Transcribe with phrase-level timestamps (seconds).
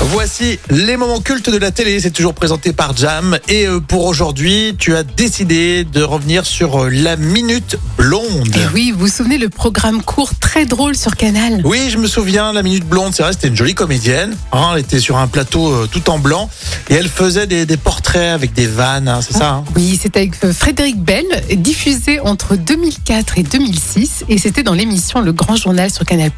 [0.00, 3.38] Voici les moments cultes de la télé, c'est toujours présenté par Jam.
[3.48, 8.54] Et euh, pour aujourd'hui, tu as décidé de revenir sur euh, la Minute Blonde.
[8.56, 12.06] Et oui, vous vous souvenez le programme court très drôle sur Canal Oui, je me
[12.06, 14.36] souviens, la Minute Blonde, c'est vrai, c'était une jolie comédienne.
[14.52, 16.48] hein, elle était sur un plateau euh, tout en blanc
[16.88, 19.64] et elle faisait des, des portraits avec des vannes, hein, c'est ça hein?
[19.74, 21.24] Oui, c'était avec Frédéric Bell,
[21.56, 26.30] diffusé entre 2004 et 2006, et c'était dans l'émission Le Grand Journal sur Canal+.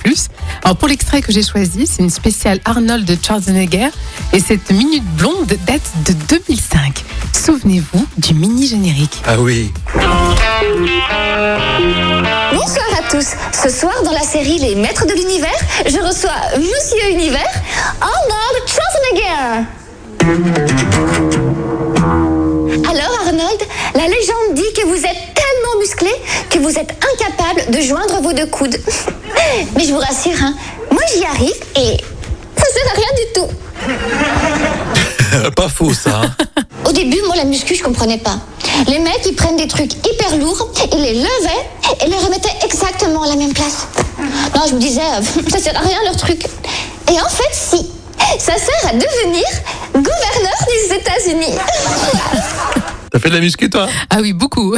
[0.65, 3.15] Alors pour l'extrait que j'ai choisi, c'est une spéciale Arnold de
[3.49, 3.89] Schwarzenegger,
[4.35, 7.03] et cette minute blonde date de 2005.
[7.33, 9.23] Souvenez-vous du mini générique.
[9.27, 9.73] Ah oui.
[12.53, 13.29] Bonsoir à tous.
[13.53, 17.55] Ce soir, dans la série Les Maîtres de l'Univers, je reçois Monsieur Univers,
[18.03, 19.65] Arnold Schwarzenegger.
[22.91, 23.63] Alors, Arnold,
[23.95, 26.11] la légende dit que vous êtes tellement musclé
[26.51, 28.79] que vous êtes incapable de joindre vos deux coudes.
[29.75, 30.55] Mais je vous rassure, hein,
[30.91, 31.97] moi j'y arrive et
[32.69, 33.49] ça sert à rien du tout.
[35.57, 36.23] Pas faux ça.
[36.25, 36.35] hein.
[36.87, 38.39] Au début, moi, la muscu, je comprenais pas.
[38.89, 41.67] Les mecs, ils prennent des trucs hyper lourds, ils les levaient
[42.05, 43.87] et les remettaient exactement à la même place.
[44.55, 46.45] Non, je me disais, euh, ça sert à rien leur truc.
[47.11, 47.87] Et en fait, si.
[48.39, 49.45] Ça sert à devenir
[49.95, 51.55] gouverneur des États-Unis.
[53.11, 53.87] T'as fait de la muscu toi?
[54.11, 54.75] Ah oui, beaucoup.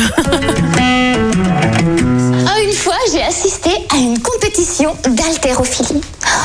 [2.46, 4.09] Ah, une fois, j'ai assisté à une
[4.50, 6.00] compétition d'haltérophilie.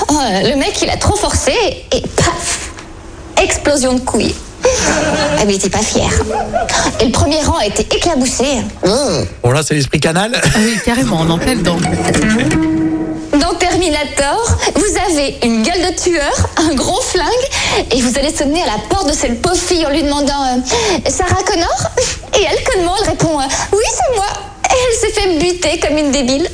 [0.10, 1.54] Oh, le mec, il a trop forcé
[1.92, 2.72] et paf
[3.42, 4.36] Explosion de couilles.
[4.64, 6.10] Ah, mais il était pas fier.
[7.00, 8.46] Et le premier rang a été éclaboussé.
[9.44, 10.32] Bon là, c'est l'esprit canal.
[10.36, 11.78] Ah oui, carrément, on en plein dedans.
[13.34, 18.62] Dans Terminator, vous avez une gueule de tueur, un gros flingue, et vous allez sonner
[18.64, 21.90] à la porte de cette pauvre fille en lui demandant euh, Sarah Connor?
[22.40, 24.28] Et elle, connement, elle répond euh, Oui, c'est moi.
[24.70, 26.48] Et elle s'est fait buter comme une débile.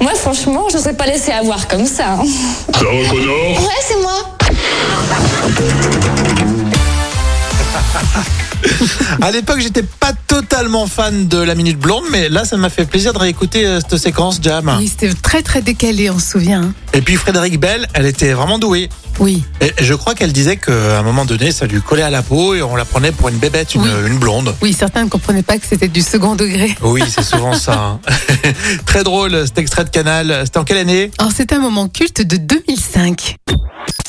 [0.00, 2.12] Moi, franchement, je ne serais pas laissée avoir comme ça.
[2.12, 2.22] hein.
[2.74, 4.12] Sarah Connor Ouais, c'est moi.
[9.22, 12.84] À l'époque, j'étais pas totalement fan de la Minute Blonde, mais là, ça m'a fait
[12.84, 14.74] plaisir de réécouter euh, cette séquence Jam.
[14.78, 16.62] Oui, c'était très très décalé, on se souvient.
[16.62, 16.72] hein.
[16.92, 18.88] Et puis Frédéric Bell, elle était vraiment douée.
[19.18, 19.44] Oui.
[19.60, 22.54] Et je crois qu'elle disait qu'à un moment donné, ça lui collait à la peau
[22.54, 23.88] et on la prenait pour une bébête, une, Oui.
[24.06, 24.54] une blonde.
[24.62, 26.74] Oui, certains ne comprenaient pas que c'était du second degré.
[26.82, 27.74] Oui, c'est souvent ça.
[27.74, 28.00] hein.
[28.86, 30.42] Très drôle cet extrait de Canal.
[30.44, 31.10] C'était en quelle année?
[31.18, 33.36] Alors c'est un moment culte de 2005.